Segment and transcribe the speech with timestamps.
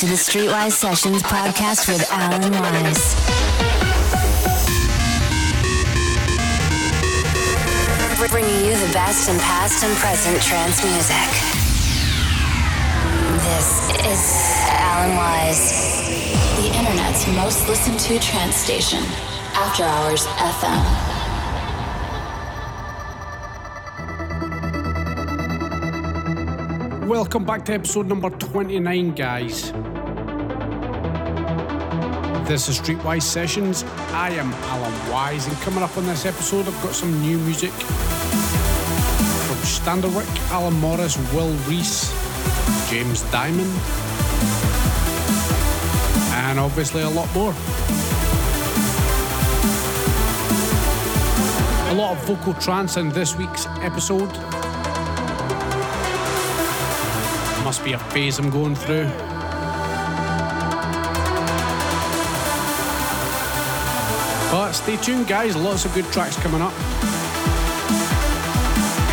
[0.00, 3.14] to the Streetwise Sessions podcast with Alan Wise.
[8.30, 11.28] Bringing you the best in past and present trance music.
[13.44, 14.22] This is
[14.70, 15.68] Alan Wise.
[16.56, 19.04] The internet's most listened to trance station,
[19.52, 21.10] After Hours FM.
[27.06, 29.72] Welcome back to episode number 29, guys.
[32.50, 33.84] This is Streetwise Sessions.
[34.10, 37.70] I am Alan Wise, and coming up on this episode, I've got some new music
[37.70, 42.12] from Standerwick, Alan Morris, Will Rees,
[42.90, 43.70] James Diamond,
[46.42, 47.54] and obviously a lot more.
[51.90, 54.32] A lot of vocal trance in this week's episode.
[57.62, 59.08] Must be a phase I'm going through.
[64.96, 65.54] Stay tuned, guys.
[65.56, 66.72] Lots of good tracks coming up.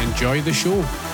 [0.04, 1.07] Enjoy the show.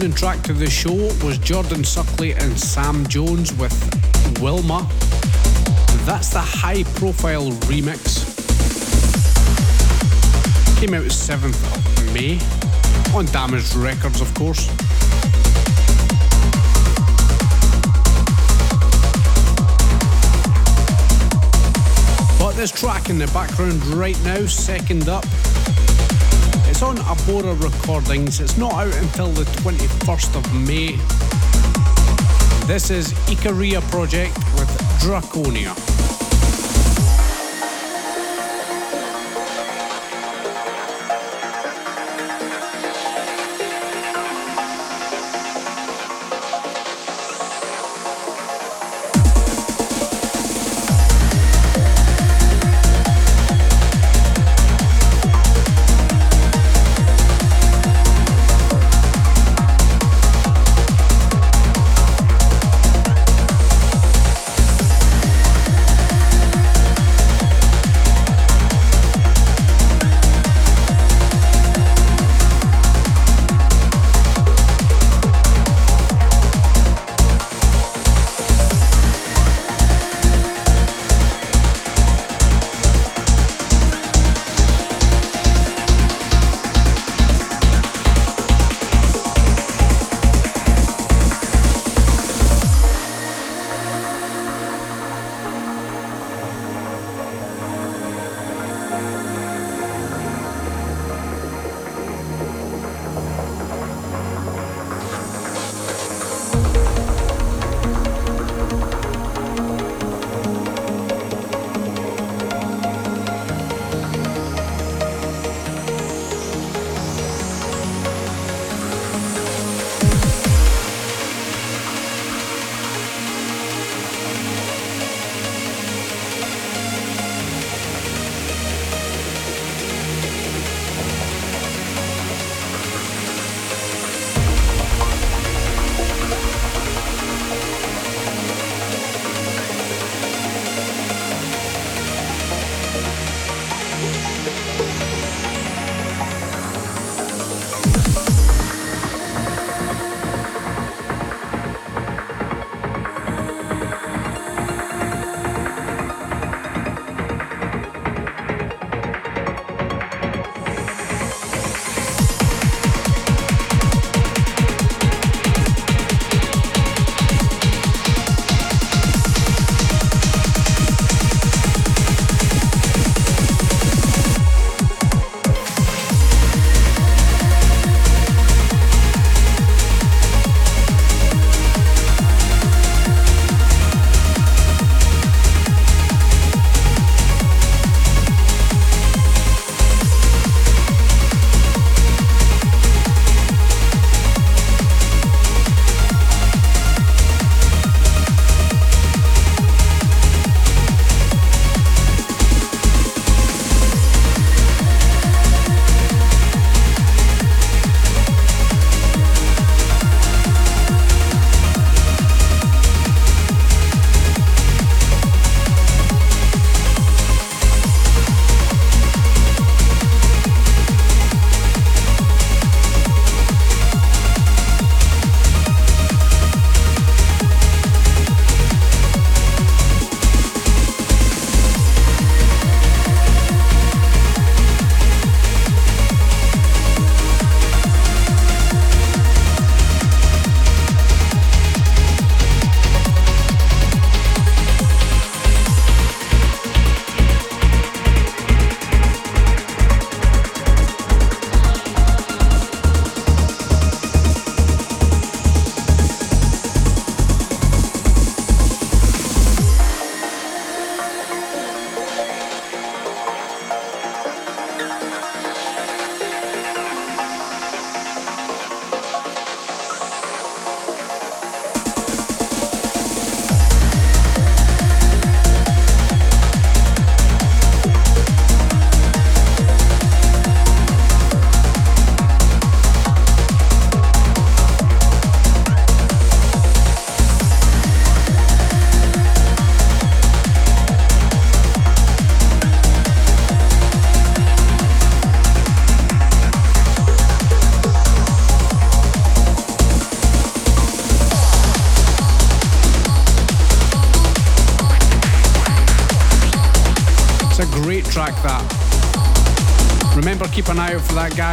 [0.00, 3.74] Opening track to the show was Jordan Suckley and Sam Jones with
[4.40, 4.88] Wilma.
[6.06, 8.24] That's the high profile remix.
[10.80, 12.38] Came out 7th of May
[13.14, 14.68] on Damaged Records, of course.
[22.38, 25.26] But this track in the background right now, second up,
[26.82, 28.40] it's on Abora Recordings.
[28.40, 30.96] It's not out until the 21st of May.
[32.66, 34.68] This is Ikaria Project with
[35.02, 35.89] Draconia.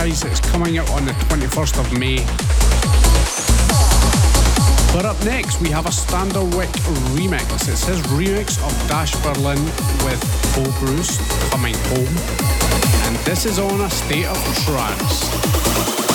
[0.07, 0.23] Guys.
[0.23, 2.17] It's coming out on the 21st of May.
[4.93, 6.71] But up next, we have a Standerwick
[7.15, 7.67] remix.
[7.67, 9.63] It's his remix of Dash Berlin
[10.05, 10.21] with
[10.53, 11.17] Paul Bruce
[11.49, 12.17] coming home.
[13.05, 16.06] And this is on a state of trance.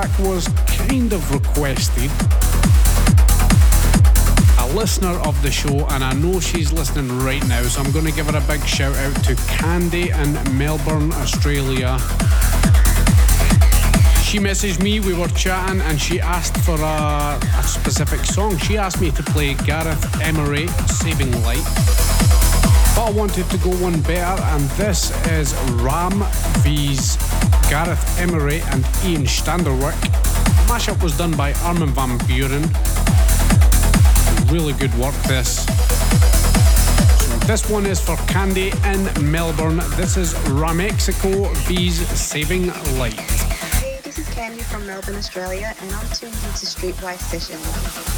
[0.00, 2.10] Track was kind of requested.
[4.58, 8.04] A listener of the show, and I know she's listening right now, so I'm going
[8.06, 11.96] to give her a big shout out to Candy in Melbourne, Australia.
[14.24, 18.58] She messaged me, we were chatting, and she asked for a, a specific song.
[18.58, 22.43] She asked me to play Gareth Emery, Saving Light.
[22.94, 26.24] But I wanted to go one better, and this is Ram
[26.62, 27.16] V's
[27.68, 29.98] Gareth Emery and Ian Standerwick.
[30.68, 32.62] Mashup was done by Armin van Buuren.
[34.50, 35.66] Really good work, this.
[37.26, 39.80] So this one is for Candy in Melbourne.
[39.96, 43.14] This is Ramexico V's Saving Light.
[43.14, 48.13] Hey, this is Candy from Melbourne, Australia, and I'm tuned into Streetwise Sessions.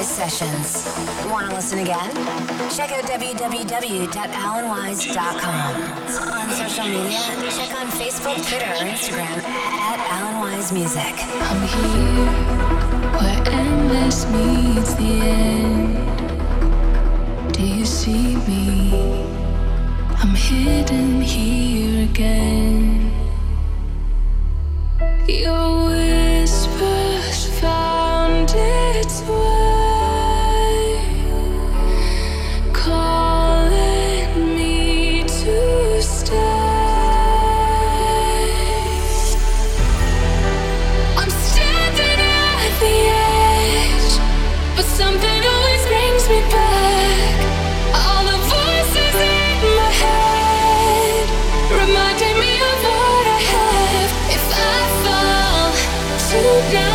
[0.00, 0.84] Streetwise Sessions.
[1.30, 2.10] Want to listen again?
[2.70, 5.82] Check out www.alanwise.com.
[6.32, 11.02] On social media, check on Facebook, Twitter, or Instagram at Alan Wise Music.
[11.04, 12.32] I'm here
[13.18, 15.98] where endless meets the end.
[17.52, 19.26] Do you see me?
[20.16, 23.10] I'm hidden here again.
[25.28, 29.59] Your whispers found its way,
[56.42, 56.89] 无人。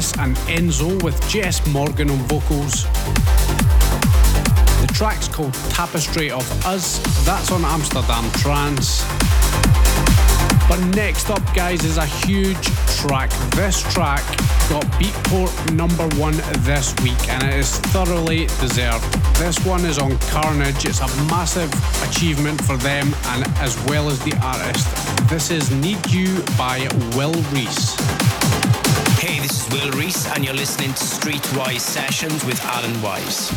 [0.00, 2.84] And Enzo with Jess Morgan on vocals.
[4.80, 9.04] The track's called Tapestry of Us, that's on Amsterdam Trance.
[10.70, 12.64] But next up, guys, is a huge
[12.96, 13.28] track.
[13.50, 14.24] This track
[14.70, 19.04] got Beatport number one this week, and it is thoroughly deserved.
[19.34, 20.86] This one is on Carnage.
[20.86, 21.70] It's a massive
[22.08, 24.88] achievement for them and as well as the artist.
[25.28, 28.09] This is Need You by Will Rees.
[29.72, 33.50] Will Rees, and you're listening to Streetwise Sessions with Alan Wise.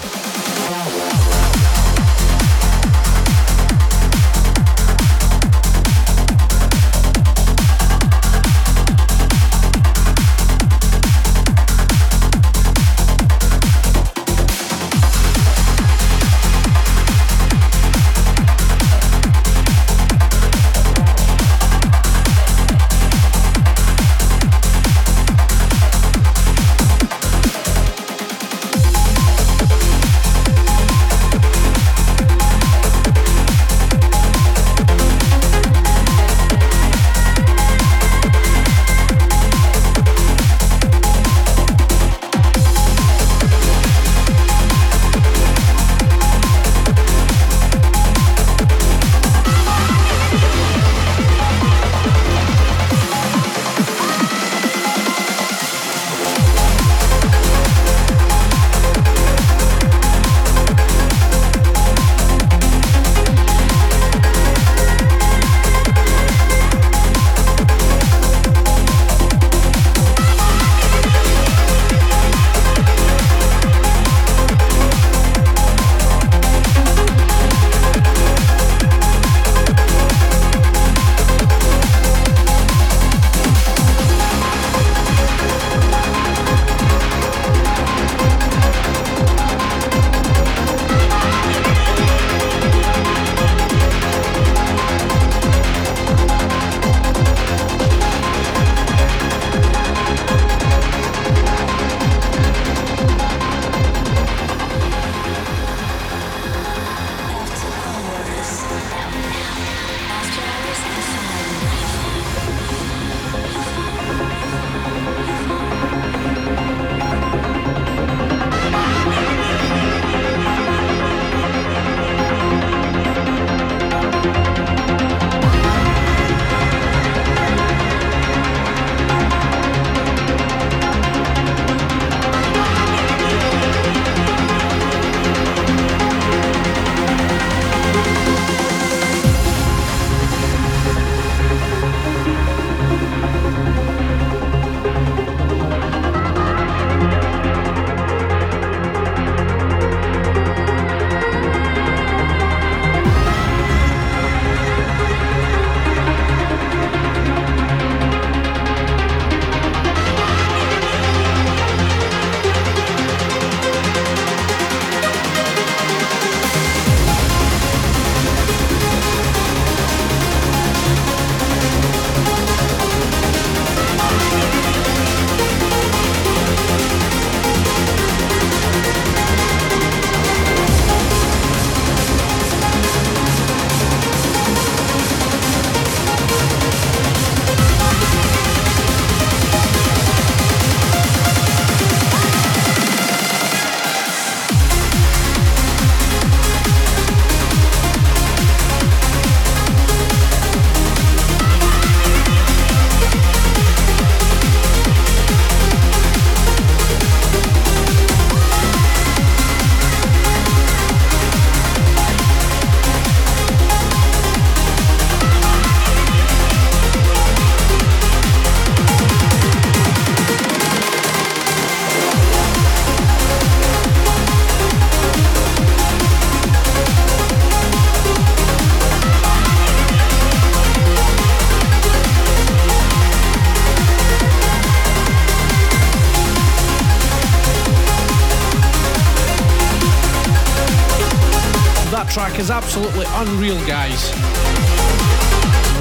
[243.53, 244.11] Unreal, guys.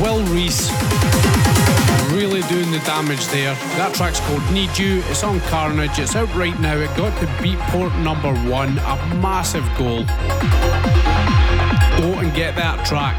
[0.01, 0.71] Will Rees
[2.13, 3.55] really doing the damage there.
[3.77, 5.03] That track's called Need You.
[5.09, 5.99] It's on Carnage.
[5.99, 6.77] It's out right now.
[6.77, 8.79] It got to Beatport number one.
[8.79, 10.05] A massive goal.
[11.99, 13.17] Go and get that track.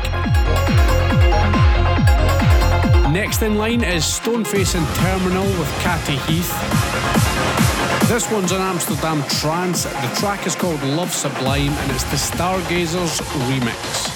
[3.11, 6.51] Next in line is Stoneface and Terminal with Catty Heath.
[8.09, 9.83] This one's an Amsterdam trance.
[9.83, 14.12] The track is called Love Sublime and it's the Stargazers remix.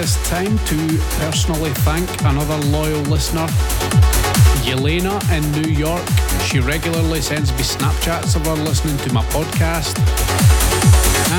[0.00, 0.76] This time to
[1.18, 3.46] personally thank another loyal listener,
[4.62, 6.06] Yelena in New York.
[6.44, 9.98] She regularly sends me Snapchats of her listening to my podcast.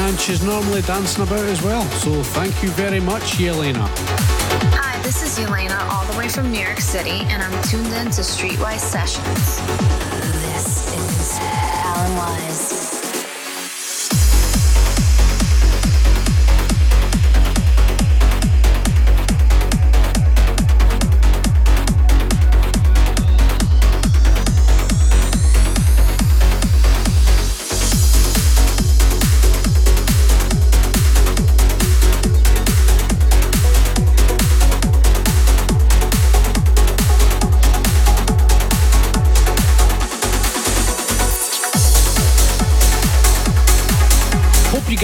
[0.03, 1.83] And she's normally dancing about as well.
[2.03, 3.87] So thank you very much, Yelena.
[4.75, 8.11] Hi, this is Yelena, all the way from New York City, and I'm tuned in
[8.11, 9.61] to Streetwise Sessions.
[10.51, 12.78] This is Alan Wise.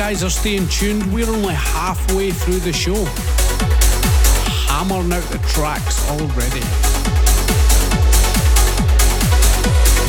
[0.10, 1.02] Guys are staying tuned.
[1.12, 3.06] We're only halfway through the show.
[4.70, 6.60] Hammering out the tracks already.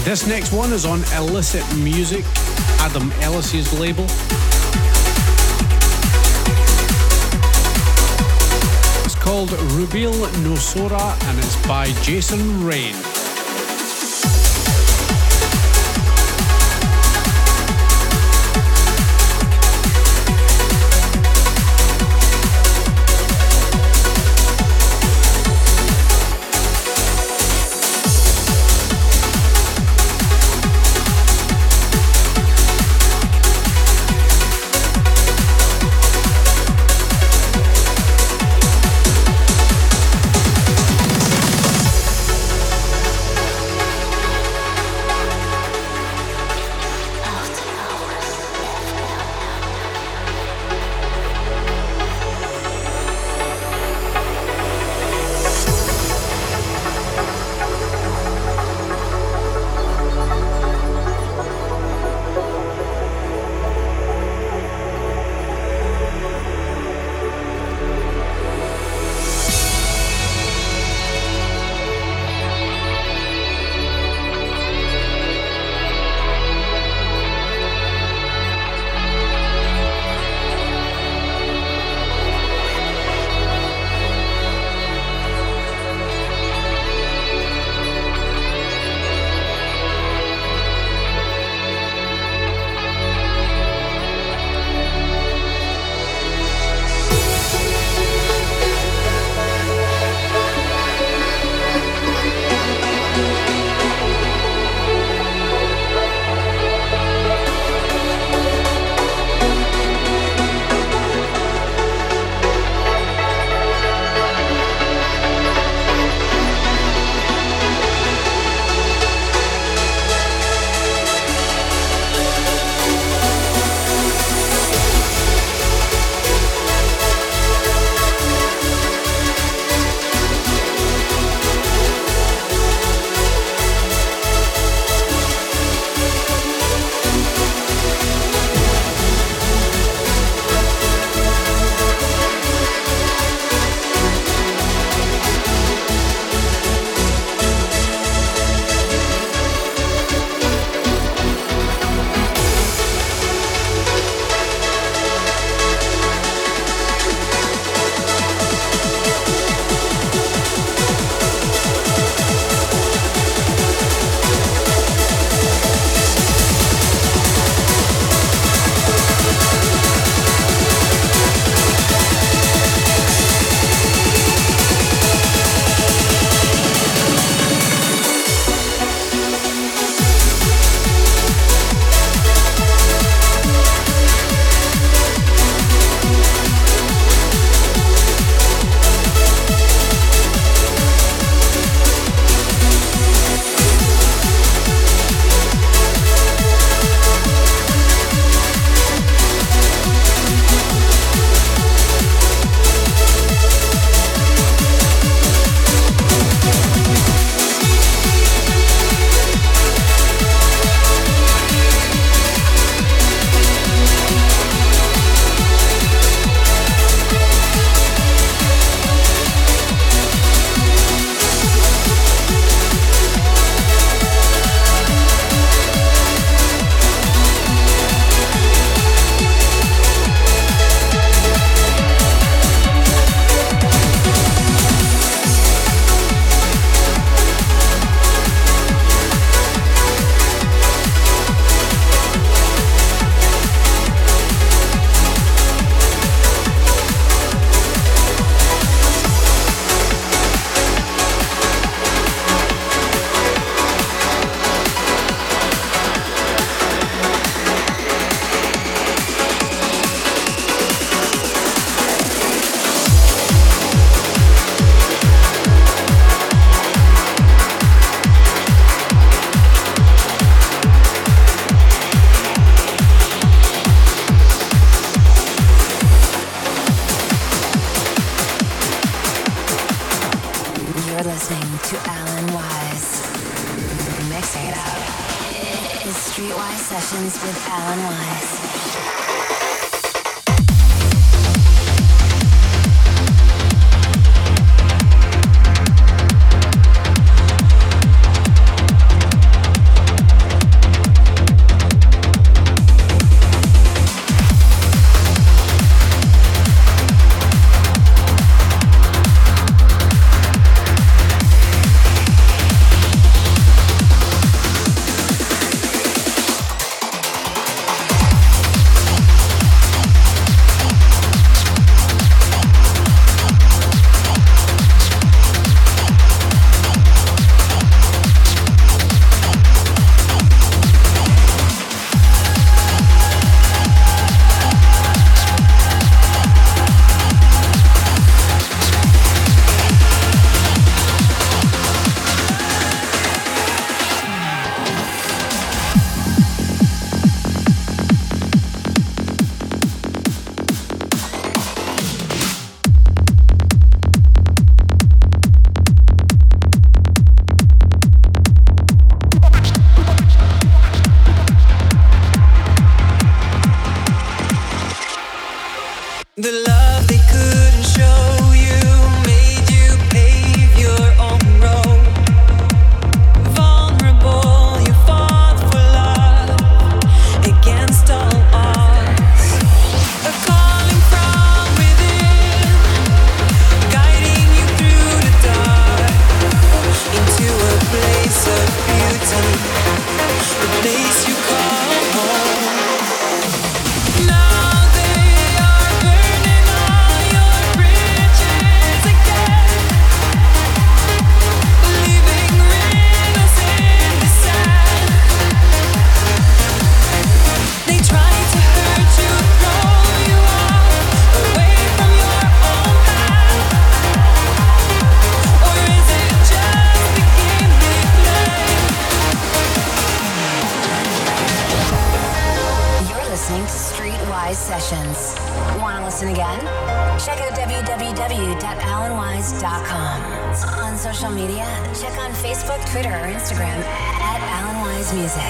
[0.04, 2.26] This next one is on Illicit Music,
[2.78, 4.04] Adam Ellis's label.
[9.06, 10.12] It's called Rubil
[10.44, 13.15] Nosora and it's by Jason Rain.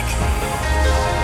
[0.06, 1.15] Can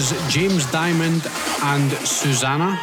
[0.00, 1.22] was James Diamond
[1.62, 2.78] and Susana.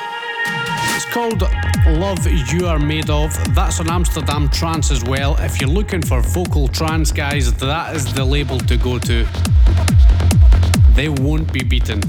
[0.95, 1.41] It's called
[1.87, 3.33] Love You Are Made Of.
[3.55, 5.35] That's on Amsterdam Trance as well.
[5.39, 9.27] If you're looking for vocal trance guys, that is the label to go to.
[10.93, 12.01] They won't be beaten.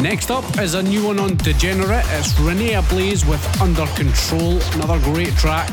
[0.00, 2.06] Next up is a new one on Degenerate.
[2.08, 5.68] It's Rene Ablaze with Under Control, another great track.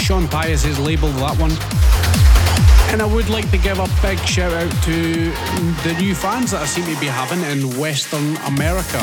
[0.00, 1.52] Sean Tyas label that one.
[2.92, 5.30] And I would like to give a big shout out to
[5.86, 8.98] the new fans that I seem to be having in Western America.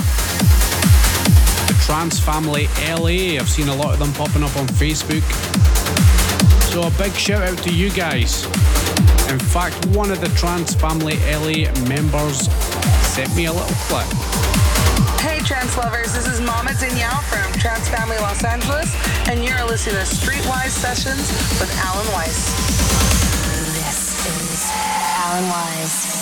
[1.71, 5.23] The Trance Family LA, I've seen a lot of them popping up on Facebook.
[6.67, 8.43] So a big shout out to you guys.
[9.31, 12.51] In fact, one of the Trance Family LA members
[13.07, 14.07] sent me a little clip.
[15.23, 18.91] Hey, trans lovers, this is Mama Danielle from Trance Family Los Angeles,
[19.29, 23.16] and you're listening to Streetwise Sessions with Alan Wise.
[25.28, 26.16] Alan Wise.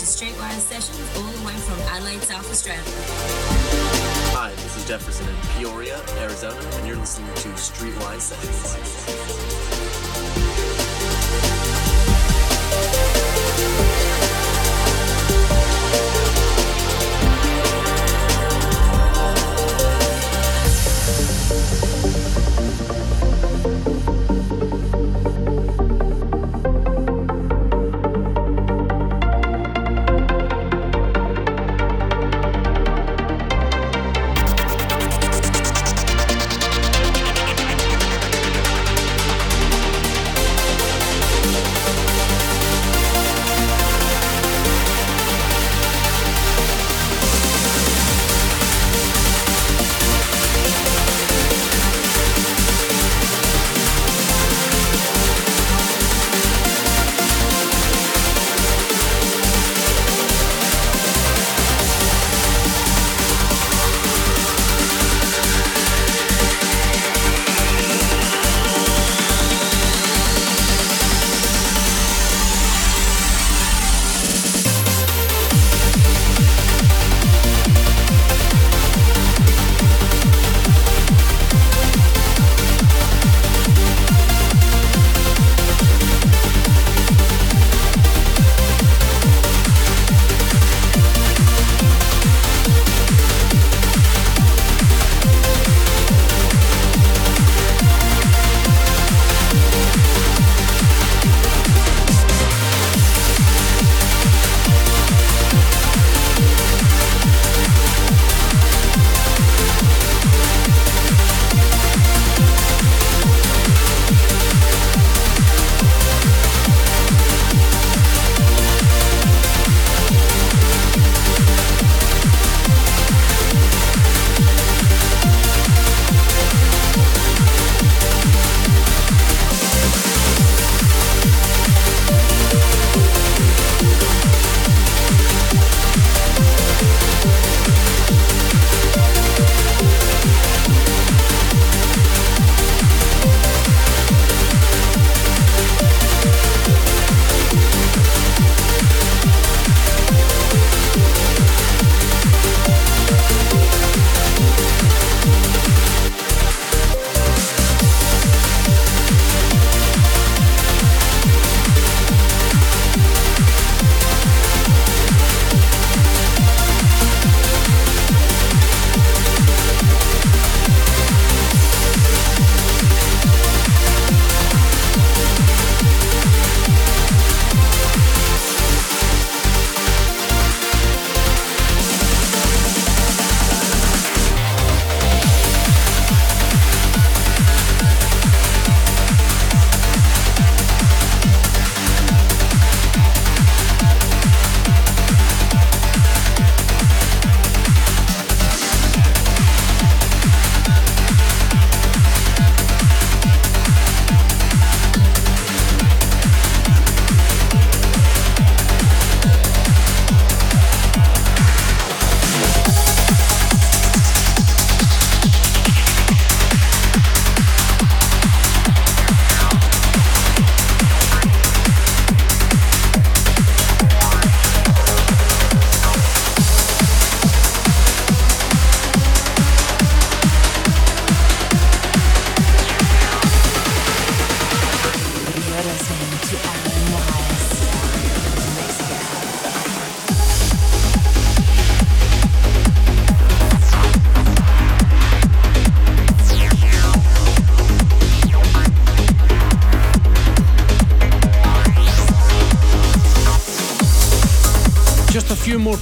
[0.00, 2.80] to Streetwise Sessions all the way from Adelaide, South Australia.
[4.32, 10.49] Hi, this is Jefferson in Peoria, Arizona, and you're listening to Streetwise Sessions.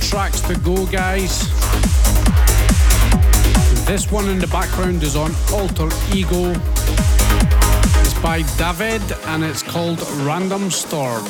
[0.08, 1.40] Tracks to go, guys.
[3.84, 6.52] This one in the background is on Alter Ego.
[8.00, 11.24] It's by David and it's called Random Storm.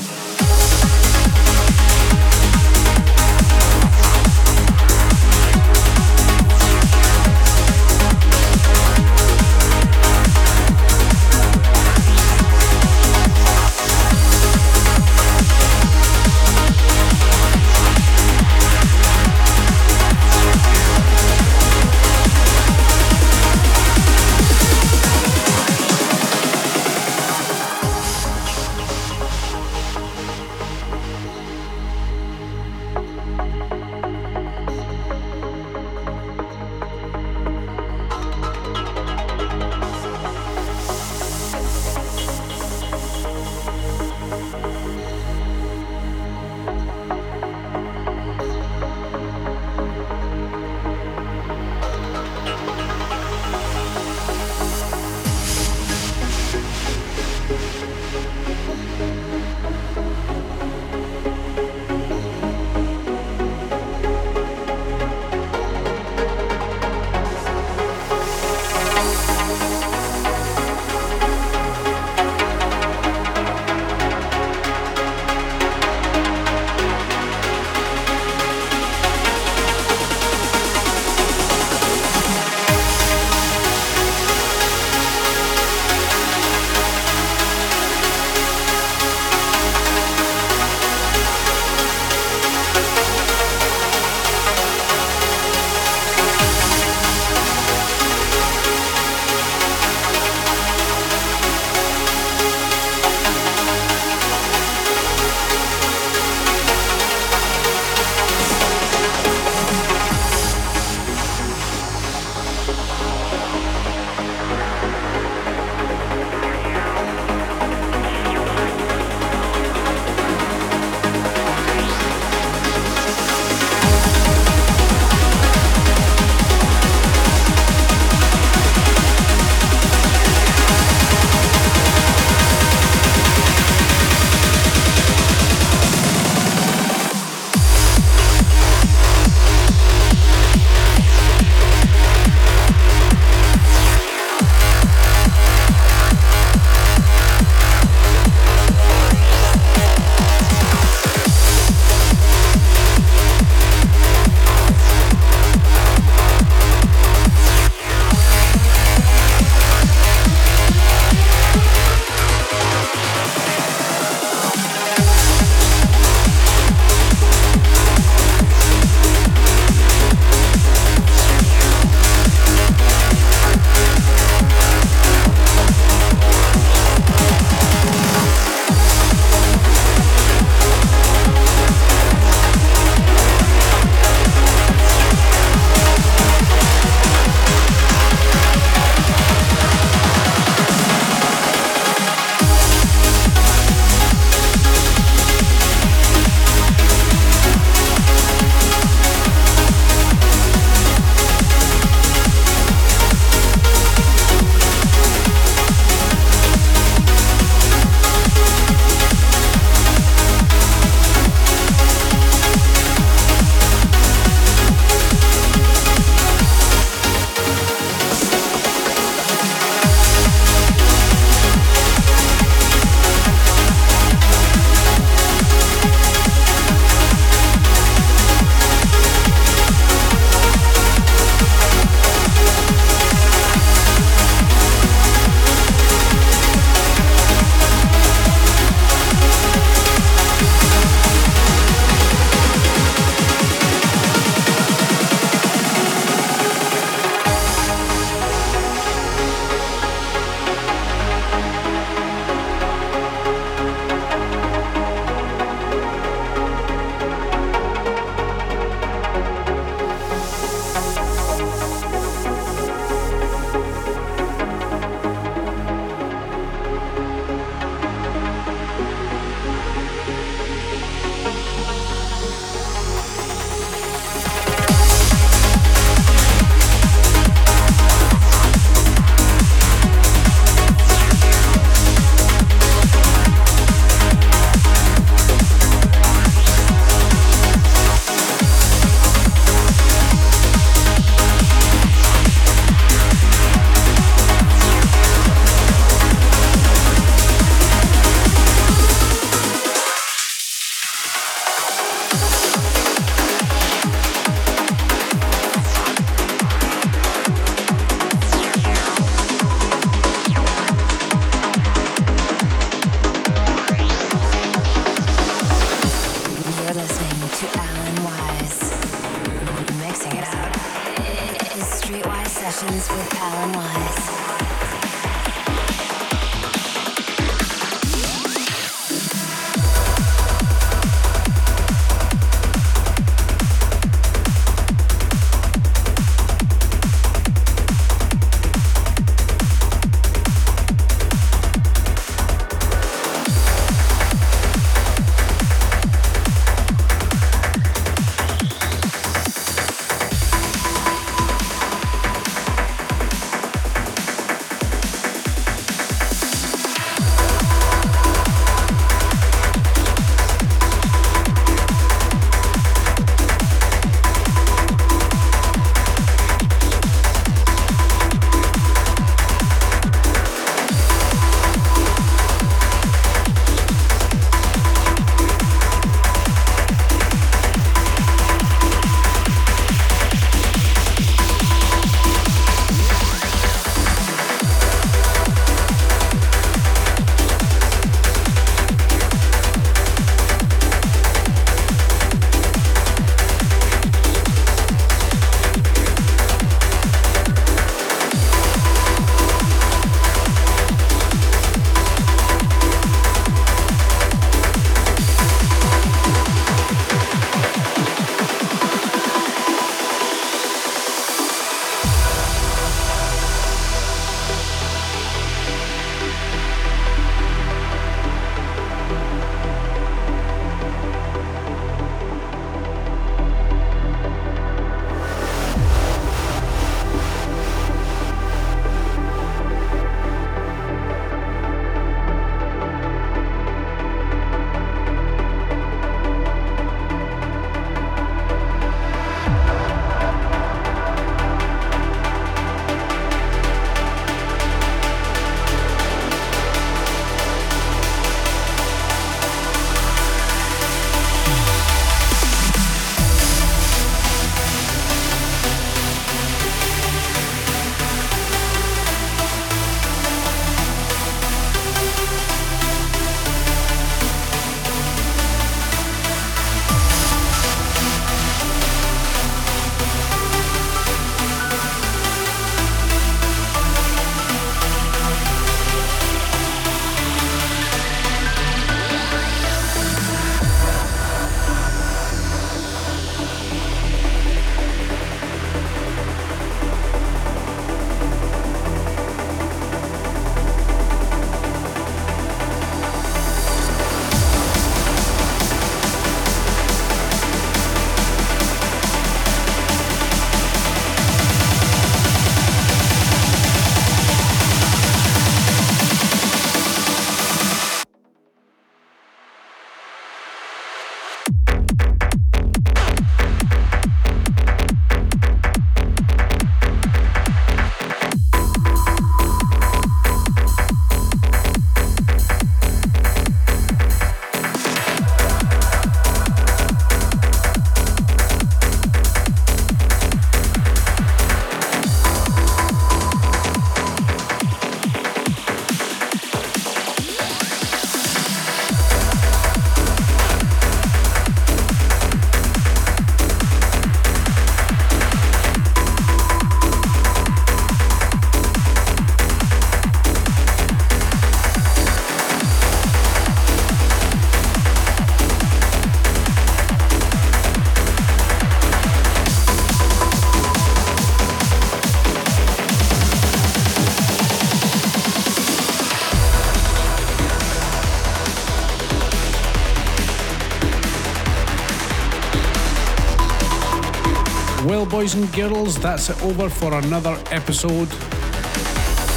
[574.99, 577.87] Boys and girls, that's it over for another episode.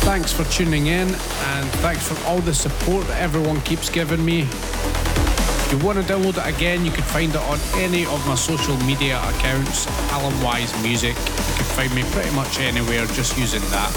[0.06, 4.42] Thanks for tuning in and thanks for all the support that everyone keeps giving me.
[4.42, 8.36] If you want to download it again, you can find it on any of my
[8.36, 11.16] social media accounts, Alan Wise Music.
[11.16, 13.92] You can find me pretty much anywhere just using that.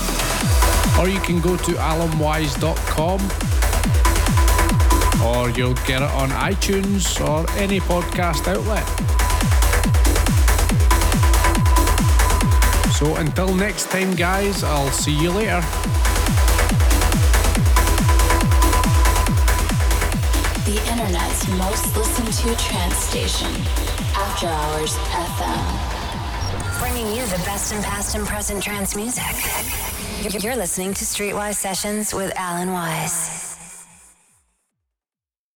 [0.98, 3.20] Or you can go to alanwise.com
[5.22, 9.23] or you'll get it on iTunes or any podcast outlet.
[12.94, 15.60] So until next time, guys, I'll see you later.
[20.64, 23.50] The internet's most listened to trance station,
[24.14, 26.78] After Hours FM.
[26.78, 29.24] Bringing you the best in past and present trance music.
[30.40, 33.33] You're listening to Streetwise Sessions with Alan Wise.